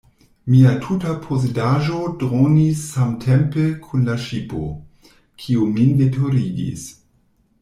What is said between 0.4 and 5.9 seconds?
Mia tuta posedaĵo dronis samtempe kun la ŝipo, kiu